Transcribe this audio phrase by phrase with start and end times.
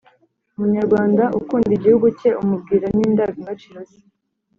[0.57, 3.97] Umunyarwanda ukunda igihugu cye umubwirwa ni ndangagaciro ze